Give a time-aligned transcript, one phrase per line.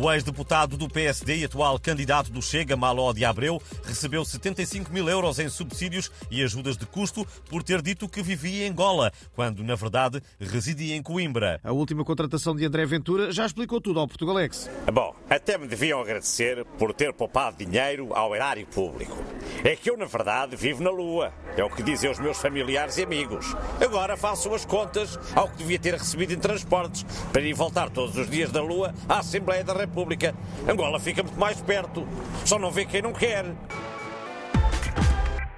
[0.00, 5.06] O ex-deputado do PSD e atual candidato do Chega, Maló de Abreu, recebeu 75 mil
[5.06, 9.62] euros em subsídios e ajudas de custo por ter dito que vivia em Angola, quando,
[9.62, 11.60] na verdade, residia em Coimbra.
[11.62, 14.70] A última contratação de André Ventura já explicou tudo ao Portugalex.
[14.90, 19.22] Bom, até me deviam agradecer por ter poupado dinheiro ao erário público.
[19.64, 21.32] É que eu, na verdade, vivo na Lua.
[21.56, 23.54] É o que dizem os meus familiares e amigos.
[23.80, 28.16] Agora faço as contas ao que devia ter recebido em transportes para ir voltar todos
[28.16, 30.34] os dias da Lua à Assembleia da República.
[30.68, 32.06] Angola fica muito mais perto.
[32.44, 33.46] Só não vê quem não quer.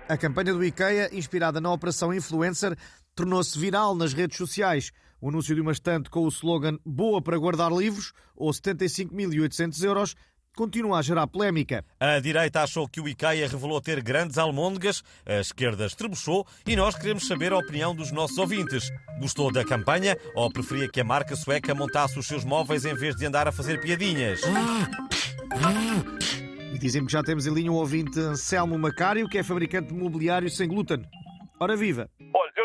[0.06, 2.76] A campanha do IKEA, inspirada na Operação Influencer,
[3.14, 4.92] tornou-se viral nas redes sociais.
[5.18, 10.14] O anúncio de uma estante com o slogan Boa para guardar livros, ou 75.800 euros,
[10.54, 11.84] continua a gerar polémica.
[11.98, 16.96] A direita achou que o IKEA revelou ter grandes almôndegas, a esquerda estrebuchou e nós
[16.96, 18.90] queremos saber a opinião dos nossos ouvintes.
[19.18, 23.14] Gostou da campanha ou preferia que a marca sueca montasse os seus móveis em vez
[23.16, 24.40] de andar a fazer piadinhas?
[26.72, 29.94] E dizem que já temos em linha o ouvinte Anselmo Macário, que é fabricante de
[29.94, 31.04] mobiliário sem glúten.
[31.60, 32.10] Ora viva!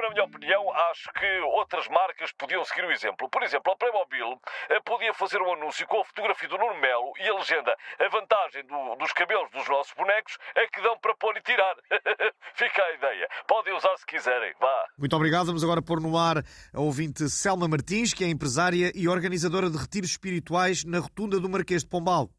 [0.09, 3.29] Na minha opinião, acho que outras marcas podiam seguir o exemplo.
[3.29, 7.13] Por exemplo, a Playmobil eh, podia fazer um anúncio com a fotografia do Nuno Melo
[7.19, 11.15] e a legenda A vantagem do- dos cabelos dos nossos bonecos é que dão para
[11.15, 11.75] pôr e tirar.
[12.55, 13.27] Fica a ideia.
[13.47, 14.51] Podem usar se quiserem.
[14.59, 14.85] Vá.
[14.97, 15.45] Muito obrigado.
[15.45, 16.37] Vamos agora pôr no ar
[16.73, 21.47] a ouvinte Selma Martins, que é empresária e organizadora de retiros espirituais na rotunda do
[21.47, 22.29] Marquês de Pombal.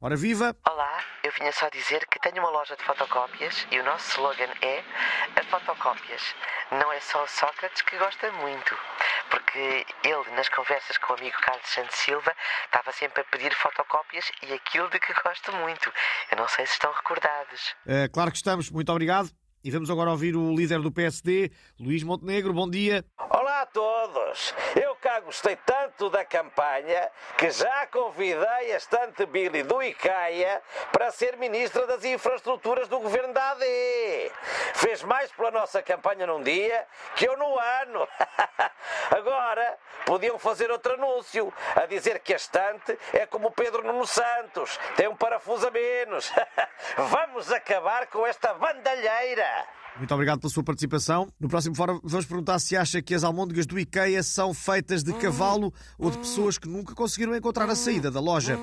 [0.00, 0.56] Ora viva!
[0.68, 4.50] Olá, eu vinha só dizer que tenho uma loja de fotocópias e o nosso slogan
[4.62, 4.82] é
[5.36, 6.22] a fotocópias.
[6.72, 8.76] Não é só o Sócrates que gosta muito,
[9.30, 14.30] porque ele, nas conversas com o amigo Carlos Santos Silva, estava sempre a pedir fotocópias
[14.42, 15.92] e aquilo de que gosto muito.
[16.30, 17.74] Eu não sei se estão recordados.
[17.86, 18.70] Eh, claro que estamos.
[18.70, 19.30] Muito obrigado.
[19.62, 22.54] E vamos agora ouvir o líder do PSD, Luís Montenegro.
[22.54, 23.04] Bom dia.
[23.72, 24.52] Todos!
[24.74, 30.60] Eu cá gostei tanto da campanha que já convidei a estante Billy do IKEA
[30.90, 34.32] para ser Ministra das Infraestruturas do Governo da AD.
[34.74, 38.08] Fez mais pela nossa campanha num dia que eu no ano.
[39.16, 44.06] Agora podiam fazer outro anúncio a dizer que a estante é como o Pedro Nuno
[44.06, 46.32] Santos, tem um parafuso a menos.
[46.96, 49.79] Vamos acabar com esta bandalheira!
[50.00, 51.28] Muito obrigado pela sua participação.
[51.38, 55.12] No próximo fórum vamos perguntar se acha que as almôndegas do IKEA são feitas de
[55.12, 58.58] cavalo ou de pessoas que nunca conseguiram encontrar a saída da loja.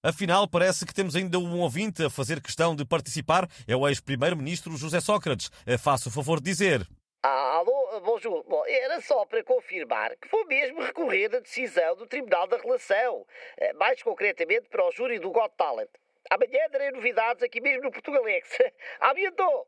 [0.00, 3.48] Afinal, parece que temos ainda um ouvinte a fazer questão de participar.
[3.66, 5.50] É o ex-primeiro-ministro José Sócrates.
[5.66, 6.86] Eh, Faça o favor de dizer.
[7.20, 8.44] Ah, Alô, bonjour.
[8.48, 13.26] Bom, era só para confirmar que vou mesmo recorrer da decisão do Tribunal da Relação,
[13.58, 15.90] eh, mais concretamente para o júri do Got Talent.
[16.30, 18.46] Amanhã darei novidades aqui mesmo no Portugalex.
[19.00, 19.66] Abiantou!